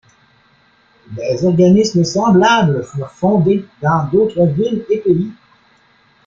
[1.11, 5.31] Des organismes semblables furent fondés dans d’autres villes et pays.